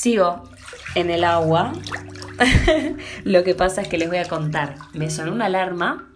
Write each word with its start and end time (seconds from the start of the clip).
Sigo 0.00 0.44
en 0.94 1.10
el 1.10 1.24
agua. 1.24 1.74
Lo 3.24 3.44
que 3.44 3.54
pasa 3.54 3.82
es 3.82 3.88
que 3.88 3.98
les 3.98 4.08
voy 4.08 4.16
a 4.16 4.26
contar. 4.26 4.76
Me 4.94 5.10
sonó 5.10 5.30
una 5.30 5.44
alarma 5.44 6.08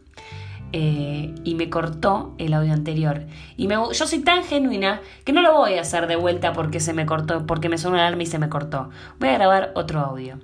eh, 0.73 1.35
y 1.45 1.55
me 1.55 1.69
cortó 1.69 2.35
el 2.39 2.55
audio 2.55 2.73
anterior. 2.73 3.27
Y 3.59 3.69
me, 3.69 3.75
yo 3.75 4.07
soy 4.07 4.21
tan 4.21 4.43
genuina 4.43 5.03
que 5.27 5.35
no 5.35 5.43
lo 5.43 5.53
voy 5.53 5.75
a 5.75 5.83
hacer 5.83 6.07
de 6.07 6.17
vuelta 6.17 6.55
porque 6.55 6.81
se 6.81 6.95
me 6.95 7.05
cortó, 7.05 7.45
porque 7.45 7.69
me 7.69 7.77
sonó 7.77 7.97
una 7.97 8.07
alarma 8.07 8.23
y 8.23 8.27
se 8.27 8.39
me 8.39 8.49
cortó. 8.49 8.89
Voy 9.21 9.29
a 9.29 9.35
grabar 9.35 9.73
otro 9.75 10.01
audio. 10.01 10.39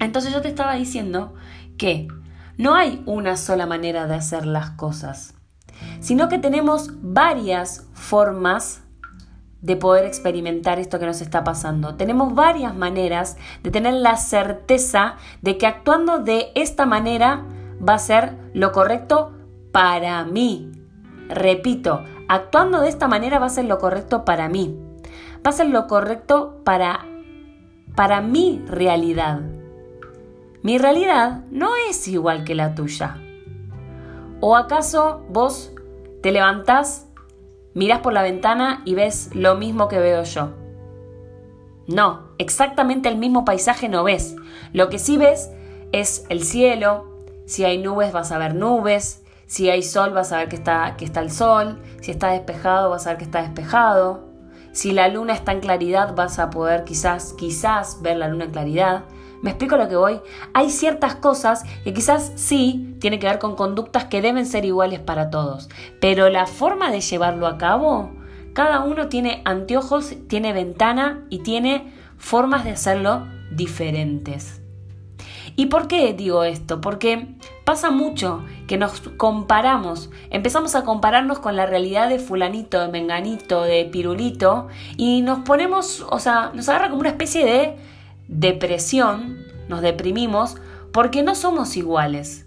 Entonces 0.00 0.32
yo 0.32 0.42
te 0.42 0.48
estaba 0.48 0.74
diciendo 0.74 1.34
que 1.78 2.08
no 2.58 2.74
hay 2.74 3.00
una 3.06 3.36
sola 3.36 3.66
manera 3.66 4.08
de 4.08 4.16
hacer 4.16 4.44
las 4.44 4.70
cosas, 4.70 5.34
sino 6.00 6.28
que 6.28 6.40
tenemos 6.40 6.90
varias 7.00 7.86
formas 7.94 8.83
de 9.64 9.76
poder 9.76 10.04
experimentar 10.04 10.78
esto 10.78 10.98
que 10.98 11.06
nos 11.06 11.22
está 11.22 11.42
pasando. 11.42 11.94
Tenemos 11.94 12.34
varias 12.34 12.76
maneras 12.76 13.38
de 13.62 13.70
tener 13.70 13.94
la 13.94 14.18
certeza 14.18 15.16
de 15.40 15.56
que 15.56 15.66
actuando 15.66 16.18
de 16.18 16.52
esta 16.54 16.84
manera 16.84 17.44
va 17.86 17.94
a 17.94 17.98
ser 17.98 18.36
lo 18.52 18.72
correcto 18.72 19.32
para 19.72 20.22
mí. 20.24 20.70
Repito, 21.30 22.04
actuando 22.28 22.80
de 22.80 22.90
esta 22.90 23.08
manera 23.08 23.38
va 23.38 23.46
a 23.46 23.48
ser 23.48 23.64
lo 23.64 23.78
correcto 23.78 24.26
para 24.26 24.50
mí. 24.50 24.78
Va 25.36 25.48
a 25.48 25.52
ser 25.52 25.68
lo 25.68 25.86
correcto 25.86 26.60
para 26.62 27.06
para 27.96 28.20
mi 28.20 28.62
realidad. 28.66 29.40
Mi 30.62 30.76
realidad 30.76 31.44
no 31.50 31.70
es 31.88 32.06
igual 32.06 32.44
que 32.44 32.54
la 32.54 32.74
tuya. 32.74 33.16
¿O 34.40 34.56
acaso 34.56 35.22
vos 35.30 35.72
te 36.22 36.32
levantás 36.32 37.06
Miras 37.74 38.00
por 38.00 38.12
la 38.12 38.22
ventana 38.22 38.82
y 38.84 38.94
ves 38.94 39.30
lo 39.34 39.56
mismo 39.56 39.88
que 39.88 39.98
veo 39.98 40.22
yo. 40.22 40.50
No, 41.86 42.28
exactamente 42.38 43.08
el 43.08 43.16
mismo 43.16 43.44
paisaje 43.44 43.88
no 43.88 44.04
ves. 44.04 44.36
Lo 44.72 44.88
que 44.88 44.98
sí 44.98 45.16
ves 45.16 45.50
es 45.92 46.24
el 46.28 46.44
cielo. 46.44 47.04
Si 47.46 47.64
hay 47.64 47.78
nubes 47.78 48.12
vas 48.12 48.32
a 48.32 48.38
ver 48.38 48.54
nubes. 48.54 49.22
Si 49.46 49.68
hay 49.68 49.82
sol 49.82 50.12
vas 50.12 50.32
a 50.32 50.38
ver 50.38 50.48
que 50.48 50.56
está, 50.56 50.96
que 50.96 51.04
está 51.04 51.20
el 51.20 51.30
sol. 51.30 51.82
Si 52.00 52.10
está 52.10 52.30
despejado 52.30 52.90
vas 52.90 53.06
a 53.06 53.10
ver 53.10 53.18
que 53.18 53.24
está 53.24 53.42
despejado. 53.42 54.24
Si 54.72 54.92
la 54.92 55.08
luna 55.08 55.34
está 55.34 55.52
en 55.52 55.60
claridad 55.60 56.14
vas 56.14 56.38
a 56.38 56.50
poder 56.50 56.84
quizás, 56.84 57.34
quizás 57.34 58.02
ver 58.02 58.16
la 58.16 58.28
luna 58.28 58.44
en 58.44 58.50
claridad. 58.52 59.04
¿Me 59.44 59.50
explico 59.50 59.76
lo 59.76 59.90
que 59.90 59.96
voy? 59.96 60.20
Hay 60.54 60.70
ciertas 60.70 61.16
cosas 61.16 61.64
que 61.84 61.92
quizás 61.92 62.32
sí 62.34 62.96
tienen 62.98 63.20
que 63.20 63.26
ver 63.26 63.38
con 63.38 63.56
conductas 63.56 64.06
que 64.06 64.22
deben 64.22 64.46
ser 64.46 64.64
iguales 64.64 65.00
para 65.00 65.28
todos, 65.28 65.68
pero 66.00 66.30
la 66.30 66.46
forma 66.46 66.90
de 66.90 67.02
llevarlo 67.02 67.46
a 67.46 67.58
cabo, 67.58 68.10
cada 68.54 68.80
uno 68.80 69.08
tiene 69.08 69.42
anteojos, 69.44 70.14
tiene 70.28 70.54
ventana 70.54 71.26
y 71.28 71.40
tiene 71.40 71.92
formas 72.16 72.64
de 72.64 72.70
hacerlo 72.70 73.26
diferentes. 73.50 74.62
¿Y 75.56 75.66
por 75.66 75.88
qué 75.88 76.14
digo 76.14 76.44
esto? 76.44 76.80
Porque 76.80 77.36
pasa 77.66 77.90
mucho 77.90 78.42
que 78.66 78.78
nos 78.78 78.98
comparamos, 79.18 80.08
empezamos 80.30 80.74
a 80.74 80.84
compararnos 80.84 81.38
con 81.38 81.54
la 81.54 81.66
realidad 81.66 82.08
de 82.08 82.18
fulanito, 82.18 82.80
de 82.80 82.88
menganito, 82.88 83.62
de 83.64 83.84
pirulito, 83.84 84.68
y 84.96 85.20
nos 85.20 85.40
ponemos, 85.40 86.06
o 86.08 86.18
sea, 86.18 86.50
nos 86.54 86.66
agarra 86.70 86.88
como 86.88 87.00
una 87.00 87.10
especie 87.10 87.44
de 87.44 87.93
depresión, 88.28 89.44
nos 89.68 89.80
deprimimos 89.80 90.56
porque 90.92 91.22
no 91.22 91.34
somos 91.34 91.76
iguales. 91.76 92.46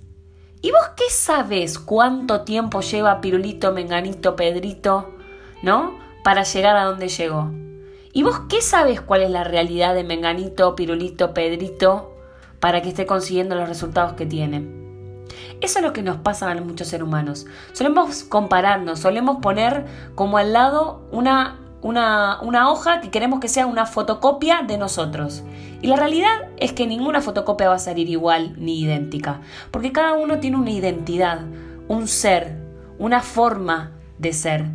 ¿Y 0.61 0.71
vos 0.71 0.89
qué 0.95 1.03
sabes 1.09 1.77
cuánto 1.77 2.41
tiempo 2.41 2.81
lleva 2.81 3.21
Pirulito, 3.21 3.71
Menganito, 3.71 4.35
Pedrito, 4.35 5.13
¿no? 5.61 5.99
Para 6.23 6.43
llegar 6.43 6.75
a 6.75 6.85
donde 6.85 7.09
llegó. 7.09 7.51
¿Y 8.11 8.23
vos 8.23 8.41
qué 8.49 8.61
sabes 8.61 9.01
cuál 9.01 9.21
es 9.21 9.29
la 9.29 9.43
realidad 9.43 9.93
de 9.93 10.03
Menganito, 10.03 10.75
Pirulito, 10.75 11.33
Pedrito 11.33 12.13
para 12.59 12.81
que 12.81 12.89
esté 12.89 13.05
consiguiendo 13.05 13.55
los 13.55 13.69
resultados 13.69 14.13
que 14.13 14.25
tiene? 14.25 14.67
Eso 15.61 15.79
es 15.79 15.85
lo 15.85 15.93
que 15.93 16.01
nos 16.01 16.17
pasa 16.17 16.49
a 16.49 16.55
muchos 16.55 16.87
seres 16.87 17.07
humanos. 17.07 17.45
Solemos 17.73 18.23
compararnos, 18.23 18.99
solemos 18.99 19.37
poner 19.41 19.85
como 20.15 20.37
al 20.37 20.53
lado 20.53 21.07
una 21.11 21.66
una, 21.87 22.69
hoja 22.69 23.01
que 23.01 23.09
queremos 23.09 23.39
que 23.39 23.47
sea 23.47 23.65
una 23.65 23.85
fotocopia 23.85 24.61
de 24.67 24.77
nosotros. 24.77 25.43
Y 25.81 25.87
la 25.87 25.95
realidad 25.95 26.49
es 26.57 26.73
que 26.73 26.85
ninguna 26.85 27.21
fotocopia 27.21 27.69
va 27.69 27.75
a 27.75 27.79
salir 27.79 28.09
igual 28.09 28.53
ni 28.57 28.81
idéntica, 28.81 29.41
porque 29.71 29.91
cada 29.91 30.13
uno 30.13 30.39
tiene 30.39 30.57
una 30.57 30.71
identidad, 30.71 31.41
un 31.87 32.07
ser, 32.07 32.57
una 32.99 33.21
forma 33.21 33.91
de 34.19 34.33
ser. 34.33 34.65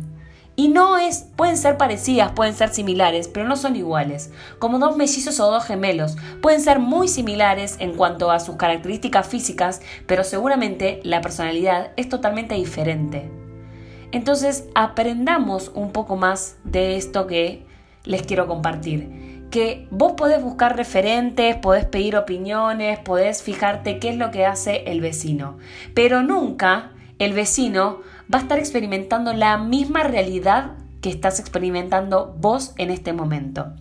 Y 0.55 0.67
no 0.67 0.97
es, 0.97 1.25
pueden 1.35 1.57
ser 1.57 1.77
parecidas, 1.77 2.31
pueden 2.33 2.53
ser 2.53 2.69
similares, 2.69 3.27
pero 3.27 3.47
no 3.47 3.57
son 3.57 3.75
iguales. 3.75 4.31
Como 4.59 4.77
dos 4.77 4.97
mellizos 4.97 5.39
o 5.39 5.51
dos 5.51 5.65
gemelos, 5.65 6.15
pueden 6.41 6.61
ser 6.61 6.77
muy 6.77 7.07
similares 7.07 7.75
en 7.79 7.93
cuanto 7.95 8.29
a 8.29 8.39
sus 8.39 8.55
características 8.55 9.27
físicas, 9.27 9.81
pero 10.05 10.23
seguramente 10.23 10.99
la 11.03 11.21
personalidad 11.21 11.91
es 11.95 12.07
totalmente 12.07 12.53
diferente. 12.53 13.42
Entonces 14.13 14.65
aprendamos 14.75 15.71
un 15.73 15.91
poco 15.91 16.15
más 16.15 16.57
de 16.63 16.97
esto 16.97 17.25
que 17.25 17.65
les 18.05 18.21
quiero 18.21 18.45
compartir. 18.47 19.47
Que 19.49 19.87
vos 19.89 20.13
podés 20.13 20.41
buscar 20.41 20.77
referentes, 20.77 21.55
podés 21.55 21.85
pedir 21.85 22.15
opiniones, 22.15 22.99
podés 22.99 23.41
fijarte 23.41 23.97
qué 23.97 24.09
es 24.09 24.17
lo 24.17 24.29
que 24.29 24.45
hace 24.45 24.83
el 24.85 25.01
vecino. 25.01 25.57
Pero 25.95 26.21
nunca 26.21 26.91
el 27.17 27.33
vecino 27.33 28.01
va 28.31 28.37
a 28.37 28.41
estar 28.43 28.59
experimentando 28.59 29.33
la 29.33 29.57
misma 29.57 30.03
realidad 30.03 30.73
que 31.01 31.09
estás 31.09 31.39
experimentando 31.39 32.35
vos 32.39 32.73
en 32.77 32.91
este 32.91 33.13
momento. 33.13 33.73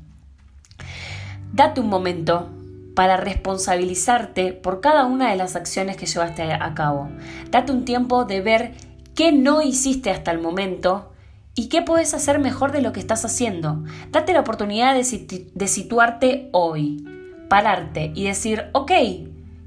Date 1.53 1.83
un 1.83 1.91
momento 1.91 2.49
para 2.95 3.19
responsabilizarte 3.19 4.55
por 4.55 4.81
cada 4.81 5.05
una 5.05 5.31
de 5.31 5.37
las 5.37 5.57
acciones 5.57 5.99
que 5.99 6.07
llevaste 6.07 6.43
a 6.55 6.75
cabo. 6.75 7.11
Date 7.51 7.73
un 7.73 7.85
tiempo 7.85 8.25
de 8.25 8.41
ver 8.41 8.92
qué 9.15 9.33
no 9.33 9.63
hiciste 9.63 10.11
hasta 10.11 10.31
el 10.31 10.41
momento 10.41 11.13
y 11.55 11.69
qué 11.69 11.83
puedes 11.83 12.15
hacer 12.15 12.39
mejor 12.39 12.73
de 12.73 12.83
lo 12.83 12.93
que 12.93 13.01
estás 13.01 13.25
haciendo. 13.25 13.85
Date 14.11 14.33
la 14.33 14.41
oportunidad 14.41 14.95
de, 14.95 15.51
de 15.55 15.69
situarte 15.69 16.49
hoy, 16.53 17.05
pararte 17.49 18.13
y 18.15 18.25
decir, 18.25 18.71
ok, 18.73 18.91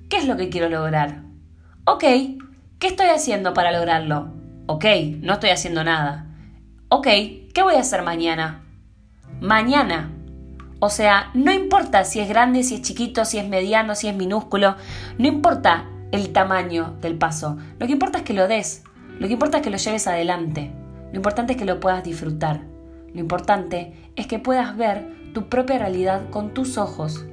¿qué 0.09 0.17
es 0.17 0.27
lo 0.27 0.37
que 0.37 0.49
quiero 0.49 0.69
lograr? 0.69 1.23
Ok, 1.85 2.03
¿qué 2.79 2.87
estoy 2.87 3.07
haciendo 3.07 3.53
para 3.53 3.71
lograrlo? 3.71 4.33
Ok, 4.65 4.85
no 5.21 5.33
estoy 5.33 5.51
haciendo 5.51 5.83
nada. 5.83 6.25
Ok, 6.89 7.07
¿qué 7.53 7.61
voy 7.61 7.75
a 7.75 7.81
hacer 7.81 8.01
mañana? 8.01 8.63
Mañana. 9.39 10.11
O 10.79 10.89
sea, 10.89 11.29
no 11.33 11.53
importa 11.53 12.03
si 12.03 12.19
es 12.19 12.27
grande, 12.27 12.63
si 12.63 12.75
es 12.75 12.81
chiquito, 12.81 13.25
si 13.25 13.37
es 13.37 13.47
mediano, 13.47 13.95
si 13.95 14.07
es 14.07 14.15
minúsculo, 14.15 14.75
no 15.17 15.27
importa 15.27 15.85
el 16.11 16.33
tamaño 16.33 16.95
del 17.01 17.17
paso. 17.17 17.57
Lo 17.79 17.85
que 17.85 17.93
importa 17.93 18.19
es 18.19 18.23
que 18.23 18.33
lo 18.33 18.47
des. 18.47 18.83
Lo 19.19 19.27
que 19.27 19.33
importa 19.33 19.57
es 19.57 19.63
que 19.63 19.69
lo 19.69 19.77
lleves 19.77 20.07
adelante. 20.07 20.71
Lo 21.11 21.17
importante 21.17 21.53
es 21.53 21.59
que 21.59 21.65
lo 21.65 21.79
puedas 21.79 22.03
disfrutar. 22.03 22.61
Lo 23.13 23.21
importante 23.21 23.93
es 24.15 24.27
que 24.27 24.39
puedas 24.39 24.75
ver 24.75 25.07
tu 25.33 25.49
propia 25.49 25.77
realidad 25.77 26.29
con 26.29 26.53
tus 26.53 26.77
ojos, 26.77 27.25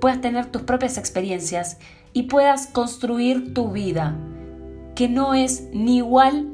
puedas 0.00 0.20
tener 0.20 0.46
tus 0.46 0.62
propias 0.62 0.98
experiencias 0.98 1.78
y 2.12 2.24
puedas 2.24 2.66
construir 2.66 3.54
tu 3.54 3.70
vida, 3.70 4.16
que 4.94 5.08
no 5.08 5.34
es 5.34 5.68
ni 5.72 5.98
igual 5.98 6.50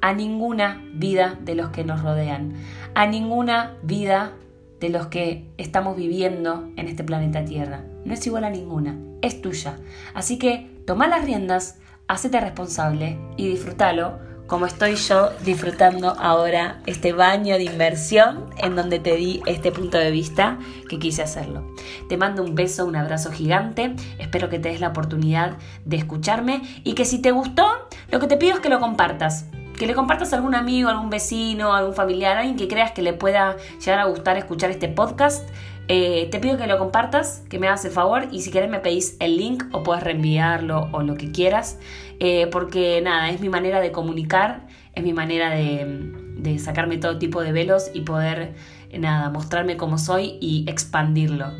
a 0.00 0.12
ninguna 0.12 0.84
vida 0.94 1.38
de 1.42 1.54
los 1.54 1.70
que 1.70 1.84
nos 1.84 2.02
rodean, 2.02 2.54
a 2.94 3.06
ninguna 3.06 3.76
vida 3.82 4.32
de 4.78 4.90
los 4.90 5.06
que 5.06 5.48
estamos 5.58 5.96
viviendo 5.96 6.68
en 6.76 6.88
este 6.88 7.04
planeta 7.04 7.44
Tierra. 7.44 7.84
No 8.04 8.14
es 8.14 8.26
igual 8.26 8.44
a 8.44 8.50
ninguna, 8.50 8.98
es 9.22 9.40
tuya. 9.40 9.78
Así 10.12 10.38
que 10.38 10.82
toma 10.86 11.08
las 11.08 11.24
riendas, 11.24 11.78
hacete 12.08 12.40
responsable 12.40 13.18
y 13.36 13.48
disfrútalo 13.48 14.18
como 14.46 14.66
estoy 14.66 14.96
yo 14.96 15.30
disfrutando 15.42 16.10
ahora 16.18 16.82
este 16.86 17.12
baño 17.12 17.56
de 17.56 17.64
inversión 17.64 18.50
en 18.58 18.76
donde 18.76 18.98
te 18.98 19.16
di 19.16 19.42
este 19.46 19.72
punto 19.72 19.96
de 19.96 20.10
vista 20.10 20.58
que 20.88 20.98
quise 20.98 21.22
hacerlo. 21.22 21.66
Te 22.08 22.18
mando 22.18 22.42
un 22.42 22.54
beso, 22.54 22.84
un 22.84 22.96
abrazo 22.96 23.32
gigante, 23.32 23.94
espero 24.18 24.50
que 24.50 24.58
te 24.58 24.68
des 24.68 24.80
la 24.80 24.88
oportunidad 24.88 25.56
de 25.86 25.96
escucharme 25.96 26.60
y 26.84 26.94
que 26.94 27.06
si 27.06 27.20
te 27.20 27.30
gustó, 27.30 27.66
lo 28.10 28.20
que 28.20 28.26
te 28.26 28.36
pido 28.36 28.54
es 28.54 28.60
que 28.60 28.68
lo 28.68 28.80
compartas. 28.80 29.46
Que 29.78 29.86
le 29.86 29.94
compartas 29.94 30.32
a 30.32 30.36
algún 30.36 30.54
amigo, 30.54 30.88
algún 30.88 31.10
vecino, 31.10 31.74
algún 31.74 31.94
familiar, 31.94 32.36
alguien 32.36 32.56
que 32.56 32.68
creas 32.68 32.92
que 32.92 33.02
le 33.02 33.12
pueda 33.12 33.56
llegar 33.80 33.98
a 33.98 34.04
gustar 34.04 34.36
escuchar 34.36 34.70
este 34.70 34.88
podcast. 34.88 35.48
Eh, 35.88 36.28
te 36.30 36.38
pido 36.38 36.56
que 36.56 36.66
lo 36.66 36.78
compartas, 36.78 37.42
que 37.50 37.58
me 37.58 37.66
hagas 37.66 37.84
el 37.84 37.90
favor 37.90 38.28
y 38.32 38.40
si 38.40 38.50
quieres 38.50 38.70
me 38.70 38.80
pedís 38.80 39.16
el 39.20 39.36
link 39.36 39.64
o 39.72 39.82
puedes 39.82 40.02
reenviarlo 40.02 40.88
o 40.92 41.02
lo 41.02 41.14
que 41.14 41.30
quieras, 41.30 41.78
eh, 42.20 42.46
porque 42.46 43.02
nada, 43.02 43.28
es 43.30 43.40
mi 43.40 43.50
manera 43.50 43.80
de 43.80 43.92
comunicar, 43.92 44.66
es 44.94 45.04
mi 45.04 45.12
manera 45.12 45.50
de, 45.50 46.58
sacarme 46.58 46.96
todo 46.98 47.18
tipo 47.18 47.42
de 47.42 47.52
velos 47.52 47.90
y 47.92 48.02
poder, 48.02 48.54
nada, 48.98 49.28
mostrarme 49.30 49.76
como 49.76 49.98
soy 49.98 50.38
y 50.40 50.64
expandirlo 50.68 51.52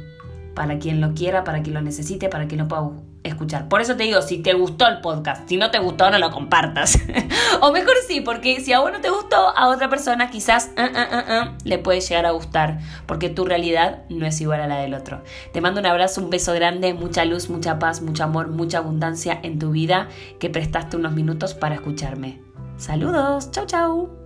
para 0.55 0.79
quien 0.79 1.00
lo 1.00 1.15
quiera, 1.15 1.44
para 1.44 1.62
quien 1.62 1.75
lo 1.75 1.82
necesite, 1.82 2.29
para 2.29 2.47
quien 2.47 2.61
lo 2.61 2.69
pueda 2.69 2.82
escuchar. 3.25 3.69
Por 3.69 3.81
eso 3.81 3.97
te 3.97 4.05
digo, 4.05 4.23
si 4.23 4.38
te 4.38 4.53
gustó 4.53 4.87
el 4.87 5.00
podcast, 5.00 5.49
si 5.49 5.56
no 5.56 5.71
te 5.71 5.79
gustó, 5.79 6.11
no 6.11 6.19
lo 6.19 6.31
compartas. 6.31 6.99
o 7.61 7.73
mejor 7.73 7.94
sí, 8.06 8.21
porque 8.21 8.61
si 8.61 8.73
a 8.73 8.81
vos 8.81 8.93
no 8.93 9.00
te 9.00 9.11
gustó, 9.11 9.49
a 9.56 9.69
otra 9.69 9.88
persona 9.88 10.31
quizás 10.31 10.71
uh, 10.76 10.82
uh, 10.82 11.49
uh, 11.49 11.55
le 11.65 11.79
puede 11.79 12.00
llegar 12.00 12.26
a 12.26 12.31
gustar, 12.31 12.79
porque 13.06 13.31
tu 13.31 13.44
realidad 13.44 14.03
no 14.11 14.26
es 14.26 14.41
igual 14.41 14.61
a 14.61 14.67
la 14.67 14.76
del 14.76 14.94
otro. 14.94 15.23
Te 15.53 15.61
mando 15.61 15.81
un 15.81 15.87
abrazo, 15.87 16.21
un 16.21 16.31
beso 16.31 16.53
grande, 16.53 16.94
mucha 16.94 17.25
luz, 17.25 17.49
mucha 17.49 17.79
paz, 17.79 18.03
mucho 18.03 18.25
amor, 18.25 18.49
mucha 18.49 18.79
abundancia 18.79 19.41
en 19.43 19.59
tu 19.59 19.70
vida 19.70 20.09
que 20.38 20.50
prestaste 20.50 20.97
unos 20.97 21.12
minutos 21.12 21.55
para 21.55 21.75
escucharme. 21.75 22.41
Saludos, 22.77 23.50
chau 23.50 23.67
chau. 23.67 24.24